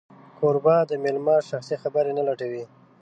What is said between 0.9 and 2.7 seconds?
مېلمه شخصي خبرې نه لټوي.